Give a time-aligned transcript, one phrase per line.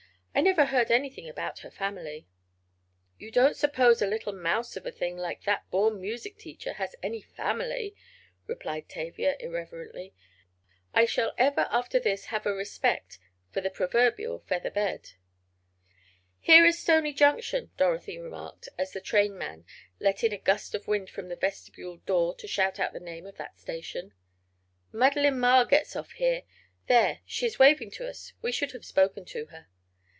[0.33, 2.25] "I never heard anything about her family."
[3.19, 6.95] "You don't suppose a little mouse of a thing, like that born music teacher, has
[7.03, 7.93] any family,"
[8.47, 10.13] replied Tavia irreverently.
[10.93, 13.19] "I shall ever after this have a respect
[13.51, 15.11] for the proverbial feather bed."
[16.39, 19.65] "Here is Stony Junction," Dorothy remarked, as the trainman
[19.99, 23.25] let in a gust of wind from the vestibuled door to shout out the name
[23.25, 24.13] of that station.
[24.93, 26.43] "Madeline Maher gets off here.
[26.87, 28.31] There, she is waving to us!
[28.41, 29.67] We should have spoken to her."